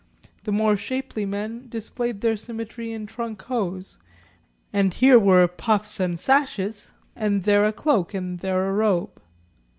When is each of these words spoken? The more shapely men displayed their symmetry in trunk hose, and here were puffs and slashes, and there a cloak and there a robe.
The 0.45 0.51
more 0.51 0.75
shapely 0.77 1.27
men 1.27 1.67
displayed 1.69 2.21
their 2.21 2.35
symmetry 2.35 2.91
in 2.91 3.05
trunk 3.05 3.39
hose, 3.43 3.99
and 4.73 4.91
here 4.95 5.19
were 5.19 5.47
puffs 5.47 5.99
and 5.99 6.19
slashes, 6.19 6.89
and 7.15 7.43
there 7.43 7.65
a 7.65 7.71
cloak 7.71 8.15
and 8.15 8.39
there 8.39 8.67
a 8.67 8.73
robe. 8.73 9.21